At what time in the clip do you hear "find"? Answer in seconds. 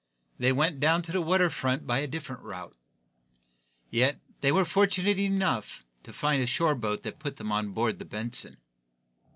6.11-6.41